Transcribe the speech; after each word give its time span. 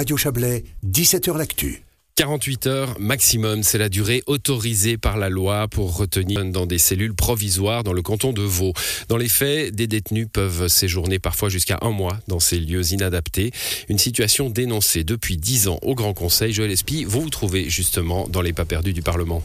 Radio 0.00 0.16
Chablais, 0.16 0.64
17h 0.82 1.36
L'Actu. 1.36 1.82
48 2.16 2.66
heures 2.68 2.98
maximum, 2.98 3.62
c'est 3.62 3.76
la 3.76 3.90
durée 3.90 4.22
autorisée 4.26 4.96
par 4.96 5.18
la 5.18 5.28
loi 5.28 5.68
pour 5.68 5.94
retenir 5.94 6.42
dans 6.46 6.64
des 6.64 6.78
cellules 6.78 7.14
provisoires 7.14 7.84
dans 7.84 7.92
le 7.92 8.00
canton 8.00 8.32
de 8.32 8.40
Vaud. 8.40 8.72
Dans 9.10 9.18
les 9.18 9.28
faits, 9.28 9.74
des 9.74 9.86
détenus 9.86 10.26
peuvent 10.32 10.68
séjourner 10.68 11.18
parfois 11.18 11.50
jusqu'à 11.50 11.80
un 11.82 11.90
mois 11.90 12.18
dans 12.28 12.40
ces 12.40 12.58
lieux 12.58 12.94
inadaptés. 12.94 13.50
Une 13.90 13.98
situation 13.98 14.48
dénoncée 14.48 15.04
depuis 15.04 15.36
10 15.36 15.68
ans 15.68 15.78
au 15.82 15.94
Grand 15.94 16.14
Conseil. 16.14 16.54
Joël 16.54 16.70
Espy, 16.70 17.04
vous 17.04 17.20
vous 17.20 17.28
trouvez 17.28 17.68
justement 17.68 18.26
dans 18.26 18.40
les 18.40 18.54
pas 18.54 18.64
perdus 18.64 18.94
du 18.94 19.02
Parlement. 19.02 19.42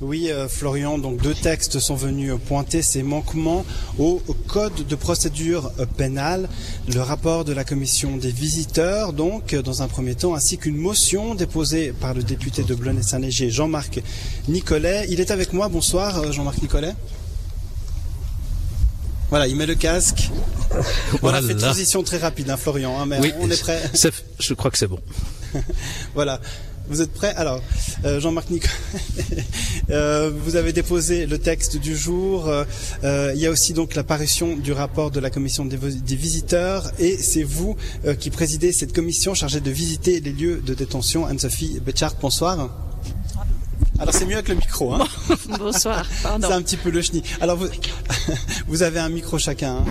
Oui, 0.00 0.30
euh, 0.30 0.48
Florian, 0.48 0.96
donc 0.98 1.20
deux 1.20 1.34
textes 1.34 1.80
sont 1.80 1.96
venus 1.96 2.32
pointer 2.46 2.82
ces 2.82 3.02
manquements 3.02 3.64
au 3.98 4.22
code 4.46 4.86
de 4.86 4.94
procédure 4.94 5.72
pénale, 5.96 6.48
le 6.92 7.00
rapport 7.00 7.44
de 7.44 7.52
la 7.52 7.64
commission 7.64 8.16
des 8.16 8.30
visiteurs, 8.30 9.12
donc 9.12 9.56
dans 9.56 9.82
un 9.82 9.88
premier 9.88 10.14
temps, 10.14 10.34
ainsi 10.34 10.56
qu'une 10.56 10.76
motion 10.76 11.34
déposée 11.34 11.92
par 11.92 12.14
le 12.14 12.22
député 12.22 12.62
de 12.62 12.74
Blonay-Saint-Léger, 12.74 13.50
Jean-Marc 13.50 14.00
Nicolet. 14.46 15.06
Il 15.10 15.20
est 15.20 15.32
avec 15.32 15.52
moi, 15.52 15.68
bonsoir 15.68 16.18
euh, 16.18 16.30
Jean-Marc 16.32 16.62
Nicolet. 16.62 16.92
Voilà, 19.30 19.48
il 19.48 19.56
met 19.56 19.66
le 19.66 19.74
casque. 19.74 20.30
On 21.22 21.28
a 21.28 21.42
fait 21.42 21.52
une 21.52 21.58
transition 21.58 22.02
très 22.02 22.18
rapide, 22.18 22.48
hein, 22.50 22.56
Florian, 22.56 22.98
hein, 23.00 23.06
mais 23.06 23.18
oui, 23.20 23.32
on 23.40 23.50
est 23.50 23.60
prêt. 23.60 23.82
je 24.38 24.54
crois 24.54 24.70
que 24.70 24.78
c'est 24.78 24.86
bon. 24.86 25.00
voilà. 26.14 26.40
Vous 26.88 27.02
êtes 27.02 27.12
prêts? 27.12 27.34
Alors, 27.36 27.60
euh, 28.04 28.18
Jean-Marc 28.18 28.48
Nicolet, 28.50 28.72
euh, 29.90 30.30
vous 30.34 30.56
avez 30.56 30.72
déposé 30.72 31.26
le 31.26 31.38
texte 31.38 31.76
du 31.76 31.94
jour. 31.94 32.48
Euh, 32.48 33.32
il 33.34 33.40
y 33.40 33.46
a 33.46 33.50
aussi 33.50 33.74
donc 33.74 33.94
l'apparition 33.94 34.56
du 34.56 34.72
rapport 34.72 35.10
de 35.10 35.20
la 35.20 35.28
commission 35.28 35.66
des, 35.66 35.76
visiteurs 36.16 36.90
et 36.98 37.16
c'est 37.16 37.42
vous 37.42 37.76
qui 38.18 38.30
présidez 38.30 38.72
cette 38.72 38.92
commission 38.94 39.34
chargée 39.34 39.60
de 39.60 39.70
visiter 39.70 40.20
les 40.20 40.32
lieux 40.32 40.62
de 40.64 40.74
détention. 40.74 41.26
Anne-Sophie 41.26 41.80
Betchart, 41.80 42.14
bonsoir. 42.20 42.70
Alors 43.98 44.14
c'est 44.14 44.24
mieux 44.24 44.34
avec 44.34 44.48
le 44.48 44.54
micro. 44.54 44.94
Hein 44.94 45.06
bonsoir, 45.58 46.06
pardon. 46.22 46.46
C'est 46.48 46.54
un 46.54 46.62
petit 46.62 46.76
peu 46.76 46.90
le 46.90 47.02
chenille. 47.02 47.22
Alors 47.40 47.56
vous, 47.56 47.68
vous 48.68 48.82
avez 48.82 49.00
un 49.00 49.08
micro 49.08 49.38
chacun. 49.38 49.76
Hein 49.76 49.84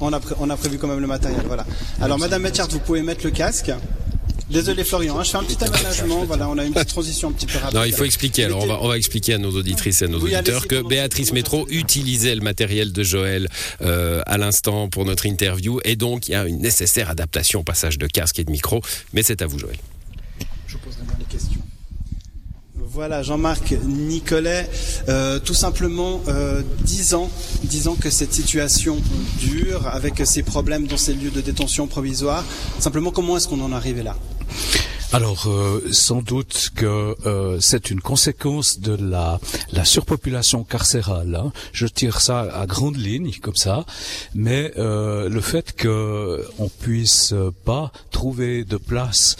on, 0.00 0.12
a 0.12 0.20
on 0.38 0.50
a 0.50 0.56
prévu 0.56 0.78
quand 0.78 0.88
même 0.88 1.00
le 1.00 1.06
matériel. 1.06 1.42
Voilà. 1.46 1.64
Alors 2.00 2.18
Madame 2.18 2.42
Betchart, 2.42 2.68
vous 2.68 2.80
pouvez 2.80 3.02
mettre 3.02 3.24
le 3.24 3.30
casque. 3.30 3.72
Désolé 4.52 4.84
Florian, 4.84 5.18
hein, 5.18 5.22
je 5.22 5.30
fais 5.30 5.38
un 5.38 5.44
petit 5.44 5.64
aménagement. 5.64 6.24
Voilà, 6.26 6.48
on 6.48 6.58
a 6.58 6.64
une 6.64 6.74
petite 6.74 6.88
transition 6.88 7.30
un 7.30 7.32
petit 7.32 7.46
peu 7.46 7.58
rapide. 7.58 7.78
Non, 7.78 7.84
il 7.84 7.92
faut 7.94 8.04
expliquer. 8.04 8.44
Alors, 8.44 8.62
on 8.62 8.66
va, 8.66 8.78
on 8.82 8.88
va 8.88 8.98
expliquer 8.98 9.34
à 9.34 9.38
nos 9.38 9.50
auditrices 9.52 10.02
et 10.02 10.04
à 10.04 10.08
nos 10.08 10.20
auditeurs 10.20 10.66
que 10.68 10.86
Béatrice 10.86 11.32
Métro 11.32 11.66
utilisait 11.70 12.34
le 12.34 12.42
matériel 12.42 12.92
de 12.92 13.02
Joël 13.02 13.48
euh, 13.80 14.20
à 14.26 14.36
l'instant 14.36 14.88
pour 14.88 15.06
notre 15.06 15.24
interview, 15.26 15.80
et 15.84 15.96
donc 15.96 16.28
il 16.28 16.32
y 16.32 16.34
a 16.34 16.46
une 16.46 16.58
nécessaire 16.58 17.08
adaptation 17.08 17.60
au 17.60 17.62
passage 17.62 17.96
de 17.96 18.06
casque 18.06 18.38
et 18.38 18.44
de 18.44 18.50
micro. 18.50 18.82
Mais 19.14 19.22
c'est 19.22 19.40
à 19.40 19.46
vous, 19.46 19.58
Joël. 19.58 19.76
Je 20.66 20.76
poserai 20.76 21.02
les 21.18 21.24
questions. 21.24 21.60
Voilà, 22.76 23.22
Jean-Marc 23.22 23.74
Nicolet, 23.86 24.68
euh, 25.08 25.38
tout 25.38 25.54
simplement 25.54 26.20
euh, 26.28 26.60
dix 26.84 27.14
ans, 27.14 27.30
dix 27.64 27.88
ans 27.88 27.94
que 27.94 28.10
cette 28.10 28.34
situation 28.34 29.00
dure 29.40 29.86
avec 29.86 30.20
ces 30.26 30.42
problèmes 30.42 30.86
dans 30.86 30.98
ces 30.98 31.14
lieux 31.14 31.30
de 31.30 31.40
détention 31.40 31.86
provisoire. 31.86 32.44
Simplement, 32.80 33.10
comment 33.10 33.38
est-ce 33.38 33.48
qu'on 33.48 33.62
en 33.62 33.72
est 33.72 33.74
arrivé 33.74 34.02
là? 34.02 34.18
Alors, 35.12 35.46
euh, 35.46 35.84
sans 35.92 36.22
doute 36.22 36.70
que 36.74 37.14
euh, 37.26 37.60
c'est 37.60 37.90
une 37.90 38.00
conséquence 38.00 38.80
de 38.80 38.94
la, 38.94 39.40
la 39.72 39.84
surpopulation 39.84 40.64
carcérale. 40.64 41.34
Hein. 41.34 41.52
Je 41.74 41.86
tire 41.86 42.22
ça 42.22 42.40
à 42.40 42.64
grande 42.64 42.96
ligne, 42.96 43.30
comme 43.42 43.54
ça. 43.54 43.84
Mais 44.34 44.72
euh, 44.78 45.28
le 45.28 45.40
fait 45.42 45.78
qu'on 45.78 46.68
puisse 46.80 47.34
pas 47.66 47.92
trouver 48.10 48.64
de 48.64 48.78
place 48.78 49.36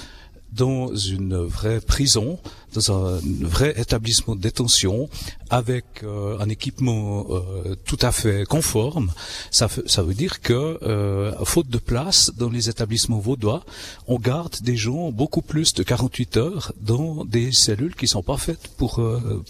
dans 0.53 0.95
une 0.95 1.39
vraie 1.39 1.81
prison, 1.81 2.39
dans 2.73 2.93
un 2.93 3.21
vrai 3.41 3.75
établissement 3.77 4.35
de 4.37 4.41
détention, 4.41 5.09
avec 5.53 5.85
euh, 6.03 6.39
un 6.41 6.49
équipement 6.49 7.27
euh, 7.29 7.75
tout 7.85 7.99
à 8.01 8.11
fait 8.11 8.47
conforme, 8.47 9.13
ça, 9.51 9.69
ça 9.85 10.03
veut 10.03 10.15
dire 10.15 10.41
que, 10.41 10.79
euh, 10.83 11.33
faute 11.45 11.69
de 11.69 11.77
place 11.77 12.33
dans 12.35 12.49
les 12.49 12.71
établissements 12.71 13.19
vaudois, 13.19 13.63
on 14.07 14.19
garde 14.19 14.57
des 14.63 14.77
gens 14.77 15.13
beaucoup 15.13 15.43
plus 15.43 15.75
de 15.75 15.83
48 15.83 16.37
heures 16.39 16.73
dans 16.81 17.27
des 17.27 17.53
cellules 17.53 17.95
qui 17.95 18.09
sont 18.09 18.23
pas 18.23 18.39
faites 18.39 18.69
pour 18.79 19.01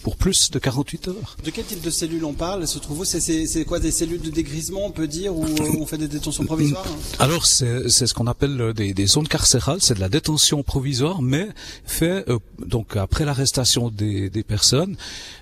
pour 0.02 0.16
plus 0.16 0.50
de 0.50 0.58
48 0.58 1.08
heures. 1.08 1.36
De 1.44 1.50
quel 1.50 1.64
type 1.64 1.82
de 1.82 1.91
cellules 1.91 2.24
on 2.24 2.32
parle 2.32 2.66
Se 2.66 2.80
trouve 2.80 3.04
c'est 3.04 3.64
quoi 3.64 3.78
des 3.78 3.92
cellules 3.92 4.20
de 4.20 4.30
dégrisement, 4.30 4.86
on 4.86 4.91
peut 4.91 5.06
dire, 5.06 5.34
où 5.36 5.44
on 5.78 5.86
fait 5.86 5.98
des 5.98 6.08
détentions 6.08 6.44
provisoires 6.44 6.84
Alors 7.20 7.47
c'est 7.47 7.88
ce 7.88 8.12
qu'on 8.12 8.26
appelle 8.26 8.72
des, 8.74 8.92
des, 8.92 9.06
zones 9.06 9.28
carcérales, 9.28 9.78
c'est 9.80 9.94
de 9.94 10.00
la 10.00 10.08
détention 10.08 10.64
provisoire, 10.64 11.22
mais 11.22 11.48
fait 11.84 12.26
donc 12.66 12.97
après 13.12 13.26
l'arrestation 13.26 13.90
des, 13.90 14.30
personnes, 14.42 14.96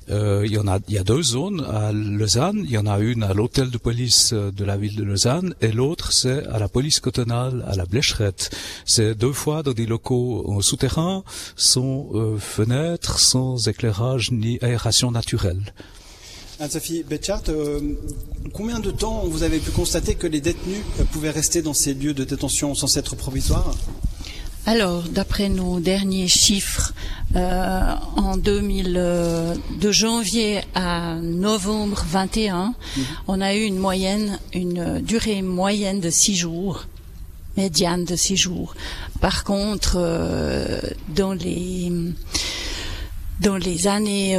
il 0.08 0.50
y 0.50 0.58
en 0.58 0.66
a, 0.66 0.80
il 0.88 0.94
y 0.94 0.98
a 0.98 1.04
deux 1.04 1.22
zones 1.22 1.64
à 1.70 1.92
Lausanne. 1.92 2.62
Il 2.64 2.70
y 2.72 2.78
en 2.78 2.86
a 2.86 2.98
une 2.98 3.22
à 3.22 3.32
l'hôtel 3.32 3.70
de 3.70 3.78
police 3.78 4.32
de 4.32 4.64
la 4.64 4.76
ville 4.76 4.96
de 4.96 5.04
Lausanne 5.04 5.54
et 5.60 5.70
l'autre 5.70 6.10
c'est 6.12 6.44
à 6.48 6.58
la 6.58 6.68
police 6.68 6.98
cotonale 6.98 7.64
à 7.68 7.76
la 7.76 7.84
Blécherette. 7.84 8.50
C'est 8.84 9.14
deux 9.14 9.32
fois 9.32 9.62
dans 9.62 9.72
des 9.72 9.86
locaux 9.86 10.60
souterrains, 10.62 11.22
sans 11.54 12.08
euh, 12.14 12.38
fenêtres, 12.38 13.20
sans 13.20 13.68
éclairage 13.68 14.32
ni 14.32 14.58
aération 14.62 15.12
naturelle. 15.12 15.72
Anne-Sophie 16.58 17.04
Betchart, 17.04 17.44
euh, 17.50 17.80
combien 18.52 18.80
de 18.80 18.90
temps 18.90 19.24
vous 19.26 19.44
avez 19.44 19.60
pu 19.60 19.70
constater 19.70 20.16
que 20.16 20.26
les 20.26 20.40
détenus 20.40 20.82
pouvaient 21.12 21.30
rester 21.30 21.62
dans 21.62 21.72
ces 21.72 21.94
lieux 21.94 22.14
de 22.14 22.24
détention 22.24 22.74
sans 22.74 22.96
être 22.96 23.14
provisoires? 23.14 23.76
Alors, 24.70 25.02
d'après 25.02 25.48
nos 25.48 25.80
derniers 25.80 26.28
chiffres, 26.28 26.92
euh, 27.34 27.92
en 28.16 28.36
2000, 28.36 28.94
euh, 28.96 29.56
de 29.80 29.90
janvier 29.90 30.60
à 30.76 31.16
novembre 31.16 32.04
21, 32.08 32.66
mhm. 32.66 33.04
on 33.26 33.40
a 33.40 33.56
eu 33.56 33.62
une 33.62 33.78
moyenne, 33.78 34.38
une 34.54 35.00
durée 35.00 35.42
moyenne 35.42 35.98
de 35.98 36.08
six 36.08 36.36
jours, 36.36 36.86
médiane 37.56 38.04
de 38.04 38.14
six 38.14 38.36
jours. 38.36 38.76
Par 39.20 39.42
contre, 39.42 39.94
euh, 39.96 40.80
dans 41.08 41.32
les 41.32 41.90
dans 43.40 43.56
les 43.56 43.88
années 43.88 44.38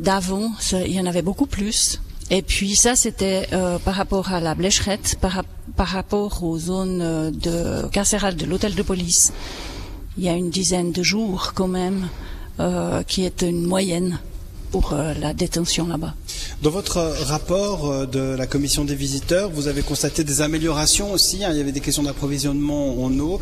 d'avant, 0.00 0.52
il 0.72 0.92
y 0.92 1.00
en 1.00 1.06
avait 1.06 1.22
beaucoup 1.22 1.46
plus. 1.46 2.00
Et 2.30 2.42
puis 2.42 2.76
ça, 2.76 2.94
c'était 2.94 3.48
par 3.84 3.94
rapport 3.94 4.30
à 4.30 4.40
la 4.40 4.54
blécherette, 4.54 5.16
par, 5.20 5.42
par 5.74 5.88
rapport 5.88 6.44
aux 6.44 6.58
zones 6.58 7.30
de 7.30 7.88
carcérales 7.88 8.36
de 8.36 8.44
l'hôtel 8.44 8.74
de 8.74 8.82
police 8.82 9.32
il 10.18 10.24
y 10.24 10.28
a 10.28 10.34
une 10.34 10.50
dizaine 10.50 10.92
de 10.92 11.02
jours 11.02 11.52
quand 11.54 11.68
même, 11.68 12.08
euh, 12.60 13.02
qui 13.02 13.24
est 13.24 13.42
une 13.42 13.66
moyenne 13.66 14.18
pour 14.70 14.92
euh, 14.92 15.14
la 15.20 15.34
détention 15.34 15.86
là-bas. 15.86 16.14
Dans 16.62 16.70
votre 16.70 16.98
rapport 17.24 17.90
euh, 17.90 18.06
de 18.06 18.20
la 18.20 18.46
commission 18.46 18.84
des 18.84 18.94
visiteurs, 18.94 19.50
vous 19.50 19.68
avez 19.68 19.82
constaté 19.82 20.24
des 20.24 20.40
améliorations 20.42 21.12
aussi. 21.12 21.44
Hein. 21.44 21.48
il 21.52 21.58
y 21.58 21.60
avait 21.60 21.72
des 21.72 21.80
questions 21.80 22.02
d'approvisionnement 22.02 23.02
en 23.02 23.18
eau. 23.18 23.40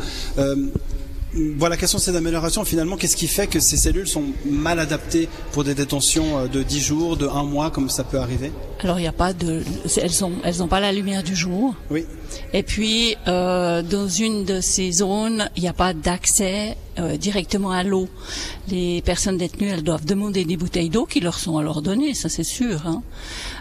voilà, 1.57 1.75
la 1.75 1.77
question 1.77 1.97
de 1.97 2.03
ces 2.03 2.15
améliorations, 2.15 2.65
finalement, 2.65 2.97
qu'est-ce 2.97 3.15
qui 3.15 3.27
fait 3.27 3.47
que 3.47 3.59
ces 3.59 3.77
cellules 3.77 4.07
sont 4.07 4.25
mal 4.45 4.79
adaptées 4.79 5.29
pour 5.53 5.63
des 5.63 5.75
détentions 5.75 6.47
de 6.47 6.63
10 6.63 6.79
jours, 6.81 7.17
de 7.17 7.27
1 7.27 7.43
mois, 7.43 7.69
comme 7.69 7.89
ça 7.89 8.03
peut 8.03 8.19
arriver? 8.19 8.51
Alors, 8.79 8.99
il 8.99 9.03
n'y 9.03 9.07
a 9.07 9.13
pas 9.13 9.31
de... 9.33 9.61
Elles 9.97 10.11
n'ont 10.21 10.33
elles 10.43 10.63
ont 10.63 10.67
pas 10.67 10.79
la 10.79 10.91
lumière 10.91 11.23
du 11.23 11.35
jour. 11.35 11.75
Oui. 11.89 12.05
Et 12.53 12.63
puis, 12.63 13.15
euh, 13.27 13.81
dans 13.81 14.07
une 14.07 14.45
de 14.45 14.61
ces 14.61 14.91
zones, 14.91 15.49
il 15.55 15.63
n'y 15.63 15.69
a 15.69 15.73
pas 15.73 15.93
d'accès 15.93 16.77
euh, 16.99 17.17
directement 17.17 17.71
à 17.71 17.83
l'eau. 17.83 18.09
Les 18.67 19.01
personnes 19.01 19.37
détenues, 19.37 19.69
elles 19.69 19.83
doivent 19.83 20.05
demander 20.05 20.43
des 20.43 20.57
bouteilles 20.57 20.89
d'eau 20.89 21.05
qui 21.05 21.21
leur 21.21 21.39
sont 21.39 21.57
alors 21.57 21.81
données, 21.81 22.13
ça 22.13 22.27
c'est 22.27 22.43
sûr. 22.43 22.85
Hein. 22.85 23.01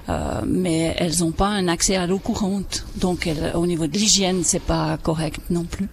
Euh, 0.08 0.40
mais 0.46 0.94
elles 0.98 1.20
n'ont 1.20 1.30
pas 1.30 1.48
un 1.48 1.68
accès 1.68 1.96
à 1.96 2.06
l'eau 2.06 2.18
courante. 2.18 2.84
Donc, 2.96 3.28
au 3.54 3.66
niveau 3.66 3.86
de 3.86 3.92
l'hygiène, 3.92 4.42
c'est 4.44 4.62
pas 4.62 4.98
correct 4.98 5.40
non 5.50 5.64
plus. 5.64 5.88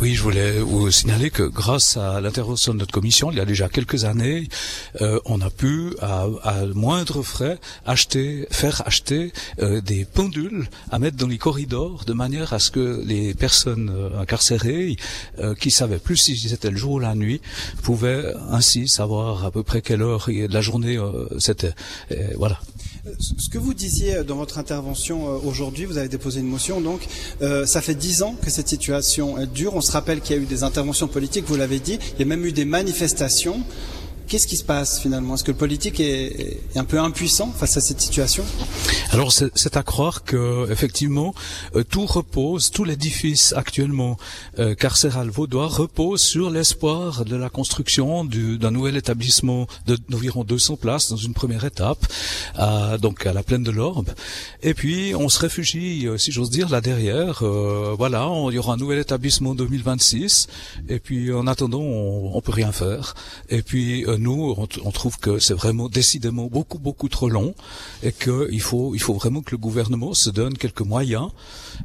Oui, 0.00 0.14
je 0.14 0.22
voulais 0.22 0.58
vous 0.58 0.90
signaler 0.90 1.30
que 1.30 1.44
grâce 1.44 1.96
à 1.96 2.20
l'intervention 2.20 2.74
de 2.74 2.78
notre 2.78 2.92
commission, 2.92 3.30
il 3.30 3.38
y 3.38 3.40
a 3.40 3.44
déjà 3.44 3.68
quelques 3.68 4.04
années, 4.04 4.48
euh, 5.00 5.20
on 5.26 5.40
a 5.40 5.50
pu, 5.50 5.94
à, 6.00 6.26
à, 6.42 6.66
moindre 6.66 7.22
frais, 7.22 7.58
acheter, 7.86 8.46
faire 8.50 8.82
acheter 8.86 9.32
euh, 9.60 9.80
des 9.80 10.04
pendules 10.04 10.68
à 10.90 10.98
mettre 10.98 11.16
dans 11.16 11.28
les 11.28 11.38
corridors 11.38 11.79
de 12.06 12.12
manière 12.12 12.52
à 12.52 12.58
ce 12.58 12.70
que 12.70 13.02
les 13.04 13.34
personnes 13.34 13.90
euh, 13.94 14.20
incarcérées, 14.20 14.96
euh, 15.38 15.54
qui 15.54 15.70
savaient 15.70 15.98
plus 15.98 16.16
si 16.16 16.36
c'était 16.36 16.70
le 16.70 16.76
jour 16.76 16.92
ou 16.92 16.98
la 16.98 17.14
nuit, 17.14 17.40
pouvaient 17.82 18.34
ainsi 18.50 18.88
savoir 18.88 19.44
à 19.44 19.50
peu 19.50 19.62
près 19.62 19.80
quelle 19.80 20.02
heure 20.02 20.26
de 20.28 20.52
la 20.52 20.60
journée 20.60 20.96
euh, 20.96 21.26
c'était. 21.38 21.74
Voilà. 22.36 22.60
Ce 23.18 23.48
que 23.48 23.58
vous 23.58 23.72
disiez 23.72 24.24
dans 24.24 24.36
votre 24.36 24.58
intervention 24.58 25.24
aujourd'hui, 25.46 25.86
vous 25.86 25.96
avez 25.96 26.08
déposé 26.08 26.40
une 26.40 26.48
motion, 26.48 26.80
donc 26.80 27.00
ça 27.64 27.80
fait 27.80 27.94
dix 27.94 28.22
ans 28.22 28.34
que 28.42 28.50
cette 28.50 28.68
situation 28.68 29.36
dure. 29.46 29.74
On 29.74 29.80
se 29.80 29.92
rappelle 29.92 30.20
qu'il 30.20 30.36
y 30.36 30.38
a 30.38 30.42
eu 30.42 30.46
des 30.46 30.62
interventions 30.64 31.08
politiques, 31.08 31.46
vous 31.46 31.56
l'avez 31.56 31.80
dit, 31.80 31.98
il 32.14 32.20
y 32.20 32.22
a 32.22 32.26
même 32.26 32.44
eu 32.44 32.52
des 32.52 32.66
manifestations. 32.66 33.62
Qu'est-ce 34.30 34.46
qui 34.46 34.56
se 34.56 34.62
passe 34.62 35.00
finalement? 35.00 35.34
Est-ce 35.34 35.42
que 35.42 35.50
le 35.50 35.56
politique 35.56 35.98
est, 35.98 36.60
est, 36.72 36.78
un 36.78 36.84
peu 36.84 37.00
impuissant 37.00 37.50
face 37.50 37.76
à 37.76 37.80
cette 37.80 38.00
situation? 38.00 38.44
Alors 39.10 39.32
c'est 39.32 39.76
à 39.76 39.82
croire 39.82 40.22
que 40.22 40.70
effectivement 40.70 41.34
euh, 41.74 41.82
tout 41.82 42.06
repose, 42.06 42.70
tout 42.70 42.84
l'édifice 42.84 43.52
actuellement 43.56 44.18
euh, 44.60 44.76
carcéral 44.76 45.30
vaudois 45.30 45.66
repose 45.66 46.20
sur 46.20 46.48
l'espoir 46.48 47.24
de 47.24 47.34
la 47.34 47.48
construction 47.48 48.24
d'un 48.24 48.70
nouvel 48.70 48.96
établissement 48.96 49.66
d'environ 50.08 50.44
200 50.44 50.76
places 50.76 51.10
dans 51.10 51.16
une 51.16 51.34
première 51.34 51.64
étape, 51.64 52.06
à, 52.54 52.98
donc 52.98 53.26
à 53.26 53.32
la 53.32 53.42
plaine 53.42 53.64
de 53.64 53.72
l'Orbe. 53.72 54.10
Et 54.62 54.74
puis 54.74 55.12
on 55.16 55.28
se 55.28 55.40
réfugie, 55.40 56.06
euh, 56.06 56.18
si 56.18 56.30
j'ose 56.30 56.50
dire, 56.50 56.68
là 56.68 56.80
derrière. 56.80 57.44
Euh, 57.44 57.96
voilà, 57.98 58.30
il 58.48 58.54
y 58.54 58.58
aura 58.58 58.74
un 58.74 58.76
nouvel 58.76 59.00
établissement 59.00 59.50
en 59.50 59.54
2026. 59.56 60.46
Et 60.88 61.00
puis 61.00 61.32
en 61.32 61.48
attendant, 61.48 61.80
on, 61.80 62.36
on 62.36 62.40
peut 62.40 62.52
rien 62.52 62.70
faire. 62.70 63.16
Et 63.48 63.62
puis 63.62 64.04
euh, 64.06 64.18
nous, 64.20 64.54
on, 64.56 64.68
on, 64.84 64.90
trouve 64.90 65.18
que 65.18 65.38
c'est 65.38 65.54
vraiment 65.54 65.88
décidément 65.88 66.46
beaucoup 66.46 66.78
beaucoup 66.78 67.08
trop 67.08 67.28
long 67.28 67.54
et 68.02 68.12
qu'il 68.12 68.60
faut 68.60 68.94
il 68.94 69.00
faut 69.00 69.14
vraiment 69.14 69.42
que 69.42 69.52
le 69.52 69.58
gouvernement 69.58 70.14
se 70.14 70.30
donne 70.30 70.56
quelques 70.56 70.82
moyens 70.82 71.28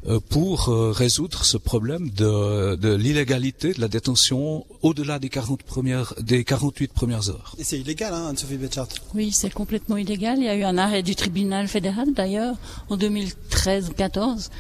euh, 0.08 0.20
pour 0.30 0.70
euh, 0.70 0.92
résoudre 0.92 1.44
ce 1.46 1.58
problème 1.58 2.10
de, 2.10 2.76
de 2.76 2.94
l'illégalité 2.94 3.74
de 3.74 3.82
la 3.82 3.88
détention 3.88 4.66
au-delà 4.82 5.20
des 5.20 5.30
40 5.30 5.64
premières 5.64 6.14
des 6.22 6.44
48 6.44 6.92
premières 6.94 7.30
heures. 7.30 7.56
Et 7.58 7.64
c'est 7.64 7.80
illégal, 7.80 8.14
hein, 8.14 8.28
Anne-Sophie 8.30 8.58
Betchart 8.58 8.88
Oui, 9.14 9.32
c'est 9.32 9.54
complètement 9.54 9.98
illégal. 9.98 10.38
Il 10.40 10.46
y 10.46 10.50
a 10.50 10.56
eu 10.56 10.64
un 10.64 10.78
arrêt 10.78 11.04
du 11.04 11.16
tribunal 11.16 11.68
fédéral 11.68 12.14
d'ailleurs 12.14 12.56
en 12.90 12.98
2013 12.98 13.90
ou 13.90 13.94
14 13.94 14.52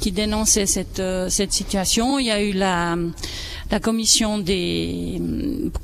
qui 0.00 0.12
dénonçait 0.12 0.66
cette 0.66 1.00
euh, 1.00 1.28
cette 1.28 1.52
situation. 1.52 2.18
Il 2.18 2.26
y 2.26 2.30
a 2.30 2.42
eu 2.42 2.52
la 2.52 2.96
la 3.70 3.80
commission 3.80 4.38
des 4.38 5.20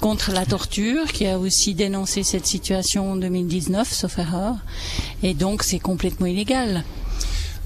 contre 0.00 0.32
la 0.32 0.46
torture 0.46 1.04
qui 1.12 1.26
a 1.26 1.33
aussi 1.38 1.74
dénoncé 1.74 2.22
cette 2.22 2.46
situation 2.46 3.12
en 3.12 3.16
2019, 3.16 3.92
sauf 3.92 4.18
erreur. 4.18 4.56
Et 5.22 5.34
donc 5.34 5.62
c'est 5.62 5.78
complètement 5.78 6.26
illégal. 6.26 6.84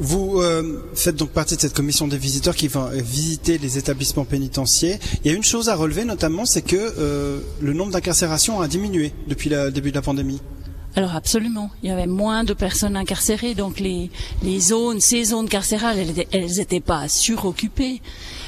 Vous 0.00 0.40
euh, 0.40 0.88
faites 0.94 1.16
donc 1.16 1.30
partie 1.30 1.56
de 1.56 1.60
cette 1.60 1.74
commission 1.74 2.06
des 2.06 2.18
visiteurs 2.18 2.54
qui 2.54 2.68
va 2.68 2.90
visiter 2.94 3.58
les 3.58 3.78
établissements 3.78 4.24
pénitentiaires. 4.24 4.98
Il 5.24 5.30
y 5.30 5.34
a 5.34 5.36
une 5.36 5.42
chose 5.42 5.68
à 5.68 5.74
relever 5.74 6.04
notamment, 6.04 6.44
c'est 6.44 6.62
que 6.62 6.76
euh, 6.76 7.40
le 7.60 7.72
nombre 7.72 7.90
d'incarcérations 7.90 8.60
a 8.60 8.68
diminué 8.68 9.12
depuis 9.26 9.50
le 9.50 9.72
début 9.72 9.90
de 9.90 9.96
la 9.96 10.02
pandémie. 10.02 10.40
Alors 10.98 11.14
absolument, 11.14 11.70
il 11.84 11.90
y 11.90 11.92
avait 11.92 12.08
moins 12.08 12.42
de 12.42 12.52
personnes 12.52 12.96
incarcérées, 12.96 13.54
donc 13.54 13.78
les, 13.78 14.10
les 14.42 14.58
zones, 14.58 14.98
ces 14.98 15.26
zones 15.26 15.48
carcérales, 15.48 15.98
elles 16.32 16.56
n'étaient 16.56 16.80
pas 16.80 17.06
suroccupées. 17.06 18.02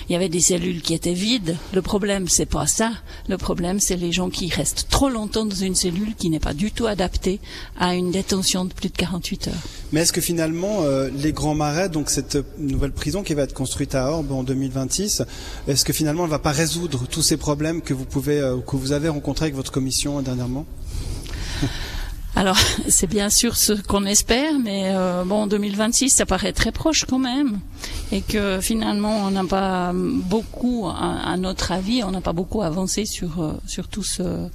Il 0.09 0.15
y 0.15 0.17
avait 0.17 0.29
des 0.29 0.41
cellules 0.41 0.83
qui 0.83 0.93
étaient 0.93 1.15
vides. 1.15 1.57
Le 1.73 1.81
problème, 1.81 2.27
c'est 2.27 2.47
pas 2.47 2.67
ça. 2.67 2.91
Le 3.29 3.39
problème, 3.39 3.79
c'est 3.79 3.95
les 3.95 4.11
gens 4.11 4.31
qui 4.31 4.49
restent 4.49 4.89
trop 4.91 5.09
longtemps 5.09 5.45
dans 5.45 5.55
une 5.55 5.77
cellule 5.77 6.17
qui 6.17 6.29
n'est 6.29 6.41
pas 6.41 6.53
du 6.53 6.73
tout 6.73 6.87
adaptée 6.87 7.39
à 7.79 7.95
une 7.95 8.11
détention 8.11 8.65
de 8.65 8.73
plus 8.73 8.89
de 8.89 8.97
48 8.97 9.47
heures. 9.47 9.55
Mais 9.93 10.01
est-ce 10.01 10.13
que 10.13 10.21
finalement, 10.21 10.83
euh, 10.83 11.09
les 11.17 11.33
Grands 11.33 11.55
Marais, 11.55 11.89
donc 11.89 12.11
cette 12.11 12.37
nouvelle 12.59 12.91
prison 12.91 13.23
qui 13.23 13.35
va 13.35 13.43
être 13.43 13.55
construite 13.55 13.95
à 13.95 14.11
Orbe 14.11 14.33
en 14.33 14.43
2026, 14.43 15.23
est-ce 15.69 15.85
que 15.85 15.93
finalement, 15.93 16.25
elle 16.25 16.31
va 16.31 16.41
pas 16.41 16.51
résoudre 16.51 17.07
tous 17.09 17.23
ces 17.23 17.37
problèmes 17.37 17.81
que 17.81 17.95
vous 17.95 18.07
pouvez, 18.07 18.41
euh, 18.41 18.57
que 18.59 18.75
vous 18.75 18.91
avez 18.91 19.09
rencontrés 19.09 19.45
avec 19.45 19.55
votre 19.55 19.71
commission 19.71 20.21
dernièrement? 20.21 20.67
alors, 22.37 22.57
c'est 22.89 23.07
bien 23.07 23.29
sûr 23.29 23.57
ce 23.57 23.73
qu'on 23.73 24.05
espère, 24.05 24.59
mais 24.59 24.93
euh, 24.95 25.25
bon, 25.25 25.47
2026, 25.47 26.11
ça 26.11 26.27
paraît 26.27 26.53
très 26.53 26.73
proche 26.73 27.05
quand 27.05 27.19
même, 27.19 27.61
et 28.13 28.23
que 28.23 28.61
finalement, 28.61 29.25
on 29.27 29.31
n'a 29.31 29.45
pas 29.45 29.93
beaucoup, 29.95 30.89
à, 30.89 31.37
notre 31.37 31.73
avis, 31.73 32.03
on 32.05 32.11
n'a 32.11 32.21
pas 32.21 32.33
beaucoup 32.33 32.63
avancé 32.63 33.05
sur 33.05 33.43
euh, 33.43 33.53
sur 33.67 33.89
tout 33.89 34.03
ce 34.03 34.49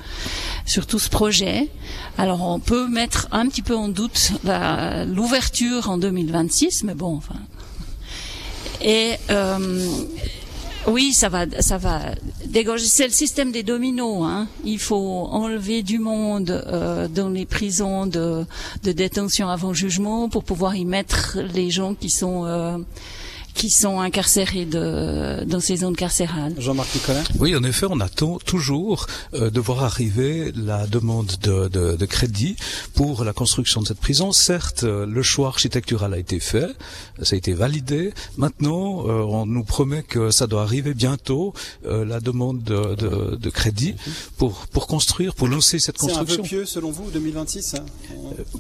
sur 0.66 0.88
tout 0.88 1.00
ce 1.00 1.10
projet. 1.10 1.70
Alors, 2.18 2.42
on 2.42 2.60
peut 2.60 2.88
mettre 2.88 3.28
un 3.32 3.48
petit 3.48 3.62
peu 3.62 3.76
en 3.76 3.90
doute 3.90 4.32
l'ouverture 5.08 5.90
en 5.90 5.98
2026, 5.98 6.84
mais 6.84 6.96
bon, 6.96 7.16
enfin. 7.18 7.36
Et 8.82 9.16
euh, 9.30 9.88
oui, 10.88 11.14
ça 11.14 11.30
va, 11.30 11.46
ça 11.62 11.78
va 11.78 12.00
dégager. 12.46 12.86
C'est 12.86 13.06
le 13.06 13.12
système 13.12 13.52
des 13.52 13.64
dominos. 13.64 14.24
Hein. 14.24 14.48
Il 14.64 14.80
faut 14.80 15.28
enlever 15.32 15.82
du 15.82 16.00
monde 16.00 16.52
euh, 16.52 17.08
dans 17.08 17.30
les 17.30 17.46
prisons 17.46 18.06
de, 18.06 18.46
de, 18.84 18.92
détention 18.92 19.50
avant 19.50 19.74
jugement 19.74 20.30
pour 20.30 20.44
pouvoir 20.44 20.76
y 20.76 20.86
mettre 20.86 21.40
les 21.54 21.72
gens 21.72 21.96
qui 21.96 22.10
sont 22.10 22.46
euh, 22.46 22.78
qui 23.56 23.70
sont 23.70 24.02
incarcérés 24.02 24.66
de, 24.66 25.44
dans 25.46 25.62
ces 25.62 25.78
zones 25.78 25.96
carcérales. 25.96 26.54
Jean-Marc 26.60 26.94
Nicolas 26.94 27.24
Oui, 27.40 27.56
en 27.56 27.64
effet, 27.64 27.88
on 27.90 28.02
attend 28.02 28.38
toujours 28.38 29.08
euh, 29.34 29.50
de 29.50 29.60
voir 29.62 29.84
arriver 29.84 30.52
la 30.56 30.86
demande 30.86 31.32
de, 31.42 31.70
de, 31.70 31.96
de, 31.96 32.06
crédit 32.06 32.58
pour 32.94 33.24
la 33.24 33.32
construction 33.32 33.82
de 33.82 33.88
cette 33.88 34.00
prison. 34.00 34.34
Certes, 34.34 34.84
euh, 34.84 35.06
le 35.06 35.24
choix 35.24 35.48
architectural 35.48 36.14
a 36.14 36.18
été 36.18 36.40
fait, 36.40 36.68
ça 37.22 37.36
a 37.36 37.38
été 37.38 37.54
validé. 37.54 38.14
Maintenant, 38.38 39.08
euh, 39.08 39.24
on 39.24 39.46
nous 39.46 39.64
promet 39.64 40.04
que 40.04 40.32
ça 40.32 40.48
doit 40.48 40.64
arriver 40.64 40.94
bientôt, 40.94 41.54
euh, 41.86 42.04
la 42.04 42.20
demande 42.20 42.62
de, 42.62 42.96
de, 42.96 43.36
de, 43.38 43.50
crédit 43.50 43.96
pour, 44.38 44.68
pour 44.68 44.88
construire, 44.88 45.34
pour 45.34 45.48
lancer 45.48 45.80
cette 45.80 45.98
construction. 45.98 46.26
C'est 46.28 46.34
un 46.34 46.44
peu 46.44 46.50
pieux, 46.50 46.66
selon 46.66 46.92
vous, 46.92 47.10
2026 47.10 47.76
hein, 47.76 47.86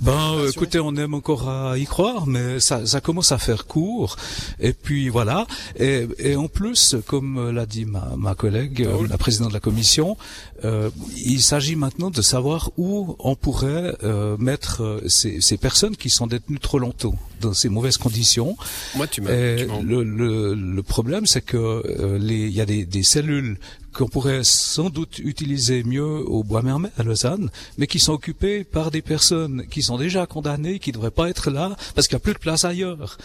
Ben, 0.01 0.47
écoutez, 0.47 0.79
on 0.79 0.95
aime 0.95 1.13
encore 1.13 1.49
à 1.49 1.77
y 1.77 1.85
croire, 1.85 2.27
mais 2.27 2.61
ça, 2.61 2.85
ça 2.85 3.01
commence 3.01 3.33
à 3.33 3.37
faire 3.37 3.65
court. 3.65 4.15
Et 4.61 4.71
puis 4.85 5.09
voilà. 5.09 5.47
Et, 5.77 6.07
et 6.19 6.35
en 6.37 6.47
plus, 6.47 6.95
comme 7.05 7.49
l'a 7.49 7.65
dit 7.65 7.85
ma, 7.85 8.13
ma 8.17 8.35
collègue, 8.35 8.83
euh, 8.83 9.07
la 9.09 9.17
présidente 9.17 9.49
de 9.49 9.53
la 9.53 9.59
commission, 9.59 10.15
euh, 10.63 10.89
il 11.17 11.41
s'agit 11.41 11.75
maintenant 11.75 12.11
de 12.11 12.21
savoir 12.21 12.71
où 12.77 13.15
on 13.19 13.35
pourrait 13.35 13.97
euh, 14.03 14.37
mettre 14.37 14.83
euh, 14.83 15.01
ces, 15.07 15.41
ces, 15.41 15.57
personnes 15.57 15.97
qui 15.97 16.09
sont 16.09 16.27
détenues 16.27 16.59
trop 16.59 16.79
longtemps 16.79 17.15
dans 17.41 17.53
ces 17.53 17.67
mauvaises 17.67 17.97
conditions. 17.97 18.55
Moi, 18.95 19.07
tu 19.07 19.21
m'as. 19.21 19.31
Le, 19.31 20.03
le, 20.03 20.53
le, 20.53 20.83
problème, 20.83 21.25
c'est 21.25 21.41
que 21.41 21.57
euh, 21.57 22.17
les, 22.19 22.45
il 22.47 22.53
y 22.53 22.61
a 22.61 22.65
des, 22.65 22.85
des 22.85 23.03
cellules 23.03 23.57
qu'on 23.95 24.07
pourrait 24.07 24.43
sans 24.43 24.89
doute 24.89 25.19
utiliser 25.19 25.83
mieux 25.83 26.03
au 26.03 26.43
Bois 26.43 26.61
Mermet 26.61 26.91
à 26.97 27.03
Lausanne, 27.03 27.49
mais 27.77 27.87
qui 27.87 27.99
sont 27.99 28.13
occupées 28.13 28.63
par 28.63 28.91
des 28.91 29.01
personnes 29.01 29.65
qui 29.67 29.81
sont 29.81 29.97
déjà 29.97 30.25
condamnées, 30.25 30.79
qui 30.79 30.89
ne 30.89 30.95
devraient 30.95 31.11
pas 31.11 31.29
être 31.29 31.49
là 31.49 31.75
parce 31.95 32.07
qu'il 32.07 32.15
n'y 32.15 32.21
a 32.21 32.23
plus 32.23 32.33
de 32.33 32.39
place 32.39 32.65
ailleurs. 32.65 33.17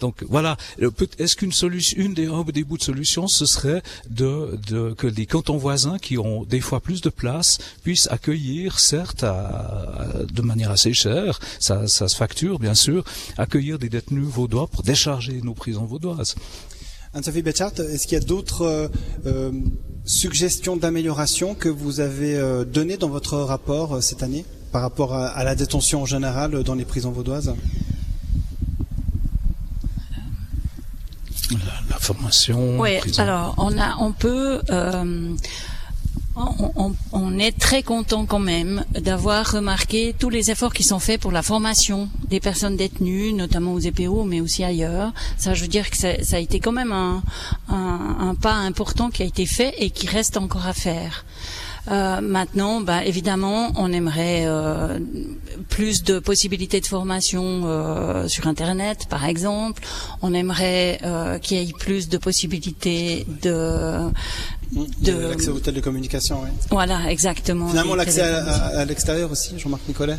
Donc 0.00 0.24
voilà, 0.28 0.56
est-ce 1.18 1.34
qu'une 1.34 1.52
solution, 1.52 1.98
une 1.98 2.14
des, 2.14 2.26
un 2.26 2.42
des 2.42 2.64
bouts 2.64 2.76
de 2.76 2.82
solution, 2.82 3.26
ce 3.26 3.46
serait 3.46 3.82
de, 4.10 4.58
de 4.68 4.92
que 4.92 5.06
les 5.06 5.26
cantons 5.26 5.56
voisins 5.56 5.98
qui 5.98 6.18
ont 6.18 6.44
des 6.44 6.60
fois 6.60 6.80
plus 6.80 7.00
de 7.00 7.10
place 7.10 7.58
puissent 7.82 8.08
accueillir, 8.10 8.78
certes, 8.78 9.24
de 9.24 10.42
manière 10.42 10.70
assez 10.70 10.92
chère, 10.92 11.40
ça, 11.58 11.88
ça 11.88 12.06
se 12.06 12.16
facture 12.16 12.58
bien 12.58 12.74
sûr, 12.74 13.04
accueillir 13.38 13.78
des 13.78 13.88
détenus 13.88 14.26
vaudois 14.28 14.66
pour 14.66 14.82
décharger 14.82 15.40
nos 15.42 15.54
prisons 15.54 15.86
vaudoises. 15.86 16.36
Anne-Sophie 17.14 17.42
Betchart, 17.42 17.72
est-ce 17.78 18.06
qu'il 18.06 18.18
y 18.18 18.20
a 18.20 18.24
d'autres 18.24 18.62
euh, 18.62 18.88
euh, 19.26 19.50
suggestions 20.04 20.76
d'amélioration 20.76 21.54
que 21.54 21.68
vous 21.68 22.00
avez 22.00 22.36
euh, 22.36 22.64
données 22.64 22.98
dans 22.98 23.08
votre 23.08 23.38
rapport 23.38 23.96
euh, 23.96 24.00
cette 24.00 24.22
année 24.22 24.44
par 24.72 24.82
rapport 24.82 25.14
à, 25.14 25.28
à, 25.28 25.44
la 25.44 25.54
détention 25.54 26.02
en 26.02 26.06
général 26.06 26.62
dans 26.62 26.74
les 26.74 26.84
prisons 26.84 27.10
vaudoises? 27.10 27.54
La, 31.50 31.56
la, 31.88 31.96
formation. 31.98 32.78
Oui, 32.78 32.98
alors 33.16 33.54
on 33.56 33.78
a, 33.78 33.96
on 34.00 34.12
peut. 34.12 34.60
Euh, 34.68 35.34
on, 36.38 36.72
on, 36.76 36.94
on, 37.12 37.38
est 37.38 37.58
très 37.58 37.82
content 37.82 38.26
quand 38.26 38.38
même 38.38 38.84
d'avoir 38.92 39.52
remarqué 39.52 40.14
tous 40.18 40.30
les 40.30 40.50
efforts 40.50 40.72
qui 40.72 40.82
sont 40.82 40.98
faits 40.98 41.20
pour 41.20 41.32
la 41.32 41.42
formation 41.42 42.08
des 42.28 42.40
personnes 42.40 42.76
détenues, 42.76 43.32
notamment 43.32 43.72
aux 43.72 43.80
EPO, 43.80 44.24
mais 44.24 44.40
aussi 44.40 44.64
ailleurs. 44.64 45.12
Ça, 45.36 45.54
je 45.54 45.62
veux 45.62 45.68
dire 45.68 45.90
que 45.90 45.96
ça, 45.96 46.08
a 46.32 46.38
été 46.38 46.60
quand 46.60 46.72
même 46.72 46.92
un, 46.92 47.22
un, 47.68 48.16
un, 48.20 48.34
pas 48.34 48.54
important 48.54 49.10
qui 49.10 49.22
a 49.22 49.26
été 49.26 49.46
fait 49.46 49.74
et 49.78 49.90
qui 49.90 50.06
reste 50.06 50.36
encore 50.36 50.66
à 50.66 50.72
faire. 50.72 51.24
Euh, 51.90 52.20
maintenant, 52.20 52.80
bah, 52.80 53.04
évidemment, 53.04 53.72
on 53.76 53.92
aimerait 53.92 54.44
euh, 54.46 54.98
plus 55.68 56.02
de 56.02 56.18
possibilités 56.18 56.80
de 56.80 56.86
formation 56.86 57.62
euh, 57.64 58.28
sur 58.28 58.46
Internet, 58.46 59.06
par 59.08 59.24
exemple. 59.24 59.82
On 60.20 60.34
aimerait 60.34 61.00
qu'il 61.42 61.58
y 61.58 61.68
ait 61.68 61.72
plus 61.72 62.08
de 62.08 62.18
possibilités 62.18 63.26
de 63.42 64.10
de 64.72 65.12
l'accès 65.12 65.48
aux 65.48 65.58
télécommunications. 65.58 66.42
Oui. 66.42 66.50
Voilà, 66.70 67.10
exactement. 67.10 67.68
Finalement, 67.68 67.94
l'accès 67.94 68.20
à, 68.22 68.44
à, 68.44 68.78
à 68.80 68.84
l'extérieur 68.84 69.30
aussi, 69.30 69.58
Jean-Marc 69.58 69.82
Nicolet. 69.88 70.16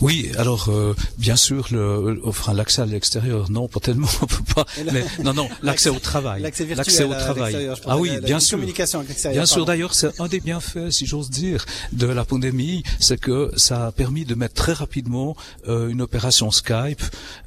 Oui, 0.00 0.30
alors 0.38 0.68
euh, 0.68 0.94
bien 1.18 1.36
sûr, 1.36 1.66
le, 1.70 2.20
enfin 2.24 2.52
l'accès 2.52 2.82
à 2.82 2.86
l'extérieur, 2.86 3.50
non, 3.50 3.68
pas 3.68 3.80
tellement, 3.80 4.08
on 4.22 4.26
peut 4.26 4.54
pas. 4.54 4.66
Mais 4.92 5.04
non, 5.22 5.34
non, 5.34 5.48
l'accès 5.62 5.88
au 5.88 5.98
travail, 5.98 6.42
l'accès 6.42 7.04
au 7.04 7.14
travail. 7.14 7.70
Ah 7.86 7.98
oui, 7.98 8.10
la, 8.10 8.20
bien 8.20 8.34
la 8.36 8.40
sûr. 8.40 8.56
Communication 8.58 8.98
avec 8.98 9.10
l'extérieur. 9.10 9.42
Bien 9.42 9.46
sûr. 9.46 9.64
D'ailleurs, 9.64 9.94
c'est 9.94 10.20
un 10.20 10.28
des 10.28 10.40
bienfaits, 10.40 10.90
si 10.90 11.06
j'ose 11.06 11.30
dire, 11.30 11.64
de 11.92 12.06
la 12.06 12.24
pandémie, 12.24 12.82
c'est 13.00 13.18
que 13.20 13.50
ça 13.56 13.86
a 13.86 13.92
permis 13.92 14.24
de 14.24 14.34
mettre 14.34 14.54
très 14.54 14.72
rapidement 14.72 15.36
euh, 15.68 15.88
une 15.88 16.02
opération 16.02 16.50
Skype 16.50 17.02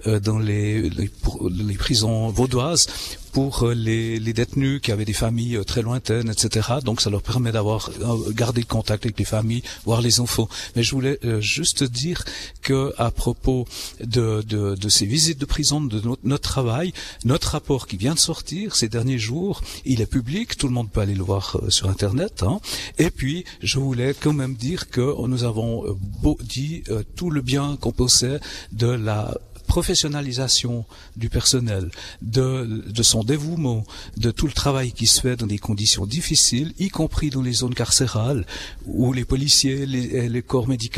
euh, 0.08 0.20
dans 0.20 0.40
les, 0.40 0.90
les, 0.90 1.12
les 1.52 1.74
prisons 1.76 2.30
vaudoises 2.30 2.88
pour 3.32 3.64
euh, 3.64 3.74
les, 3.74 4.20
les, 4.20 4.34
détenus 4.34 4.82
qui 4.82 4.92
avaient 4.92 5.06
des 5.06 5.14
familles 5.14 5.58
euh, 5.58 5.64
très 5.64 5.82
lointaines, 5.82 6.30
etc. 6.30 6.68
Donc 6.84 7.02
ça 7.02 7.10
leur 7.10 7.22
permet 7.22 7.52
d'avoir 7.52 7.92
gardé 8.32 8.64
contact 8.64 9.06
avec 9.06 9.18
les 9.18 9.26
familles, 9.26 9.64
voir 9.86 10.02
les 10.02 10.20
enfants. 10.20 10.50
Mais 10.76 10.84
je 10.84 10.92
voulais 10.92 11.20
juste 11.40 11.84
dire 11.84 12.24
que 12.62 12.94
à 12.98 13.12
propos 13.12 13.66
de, 14.04 14.42
de, 14.42 14.76
de, 14.76 14.90
ces 14.90 15.06
visites 15.06 15.40
de 15.40 15.46
prison, 15.46 15.82
de 15.82 16.00
notre, 16.02 16.22
notre, 16.24 16.50
travail, 16.50 16.94
notre 17.26 17.50
rapport 17.52 17.88
qui 17.88 17.98
vient 17.98 18.14
de 18.14 18.20
sortir 18.20 18.76
ces 18.76 18.90
derniers 18.90 19.18
jours, 19.18 19.62
il 19.86 20.02
est 20.02 20.06
public, 20.06 20.58
tout 20.58 20.68
le 20.68 20.74
monde 20.74 20.90
peut 20.90 21.02
aller 21.02 21.16
le 21.16 21.24
voir 21.24 21.58
sur 21.70 21.90
Internet. 21.90 22.44
Hein. 22.44 22.60
Et 22.98 23.12
puis 23.12 23.46
je 23.62 23.80
voulais 23.80 24.16
quand 24.20 24.34
même 24.34 24.56
dire 24.56 24.90
que 24.90 25.28
nous 25.28 25.44
avons 25.44 25.98
beau, 26.22 26.38
dit 26.42 26.84
tout 27.16 27.30
le 27.30 27.42
bien 27.42 27.78
qu'on 27.80 27.92
possède 27.92 28.42
de 28.72 28.88
la 28.88 29.38
professionnalisation 29.70 30.86
du 31.16 31.30
personnel, 31.30 31.92
de, 32.22 32.84
de, 33.00 33.04
son 33.04 33.24
dévouement, 33.24 33.84
de 34.18 34.32
tout 34.32 34.48
le 34.48 34.52
travail 34.64 34.92
qui 34.92 35.08
se 35.08 35.22
fait 35.22 35.38
dans 35.38 35.48
des 35.48 35.60
conditions 35.60 36.06
difficiles, 36.06 36.74
y 36.80 36.90
compris 36.90 37.30
dans 37.30 37.44
les 37.44 37.54
zones 37.54 37.76
carcérales, 37.76 38.46
où 38.86 39.14
les 39.14 39.26
policiers 39.26 39.86
les, 39.86 40.28
les 40.28 40.42
corps 40.42 40.68
médicaux 40.68 40.90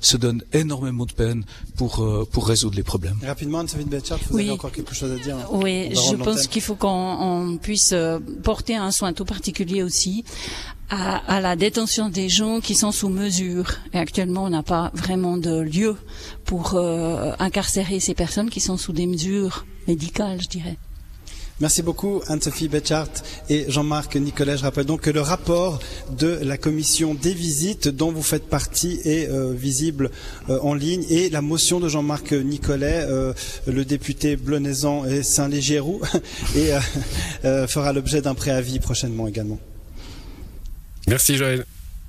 se 0.00 0.16
donnent 0.16 0.42
énormément 0.52 1.06
de 1.06 1.12
peine 1.12 1.44
pour, 1.76 2.02
euh, 2.02 2.26
pour 2.30 2.48
résoudre 2.48 2.76
les 2.76 2.82
problèmes. 2.82 3.18
Rapidement, 3.24 3.60
Anne-Sophie 3.60 3.86
vous 4.30 4.38
avez 4.38 4.50
encore 4.50 4.72
quelque 4.72 4.94
chose 4.94 5.12
à 5.12 5.22
dire 5.22 5.36
Oui, 5.52 5.90
je 5.94 6.16
pense 6.16 6.46
qu'il 6.48 6.62
faut 6.62 6.74
qu'on 6.74 7.58
puisse 7.62 7.92
euh, 7.92 8.18
porter 8.42 8.74
un 8.74 8.90
soin 8.90 9.12
tout 9.12 9.24
particulier 9.24 9.82
aussi 9.82 10.24
à, 10.90 11.16
à, 11.34 11.40
la 11.40 11.56
détention 11.56 12.08
des 12.08 12.28
gens 12.28 12.60
qui 12.60 12.74
sont 12.74 12.92
sous 12.92 13.08
mesure. 13.08 13.72
Et 13.92 13.98
actuellement, 13.98 14.44
on 14.44 14.50
n'a 14.50 14.62
pas 14.62 14.90
vraiment 14.94 15.36
de 15.36 15.60
lieu 15.60 15.96
pour 16.44 16.74
euh, 16.74 17.32
incarcérer 17.38 18.00
ces 18.00 18.14
personnes 18.14 18.50
qui 18.50 18.60
sont 18.60 18.76
sous 18.76 18.92
des 18.92 19.06
mesures 19.06 19.66
médicales, 19.88 20.40
je 20.40 20.48
dirais. 20.48 20.76
Merci 21.58 21.82
beaucoup 21.82 22.20
Anne-Sophie 22.28 22.68
Betchart 22.68 23.08
et 23.48 23.64
Jean-Marc 23.68 24.14
Nicolet. 24.16 24.58
Je 24.58 24.62
rappelle 24.62 24.84
donc 24.84 25.00
que 25.00 25.10
le 25.10 25.22
rapport 25.22 25.80
de 26.10 26.38
la 26.42 26.58
commission 26.58 27.14
des 27.14 27.32
visites 27.32 27.88
dont 27.88 28.12
vous 28.12 28.22
faites 28.22 28.46
partie 28.46 29.00
est 29.06 29.30
euh, 29.30 29.54
visible 29.54 30.10
euh, 30.50 30.58
en 30.60 30.74
ligne 30.74 31.06
et 31.08 31.30
la 31.30 31.40
motion 31.40 31.80
de 31.80 31.88
Jean-Marc 31.88 32.32
Nicolet, 32.32 33.06
le 33.66 33.84
député 33.86 34.36
blonaisan 34.36 35.06
et 35.06 35.22
Saint-Légérou, 35.22 36.02
et 36.56 36.72
fera 37.42 37.94
l'objet 37.94 38.20
d'un 38.20 38.34
préavis 38.34 38.78
prochainement 38.78 39.26
également. 39.26 39.58
Merci 41.06 41.36
Joël. 41.36 41.64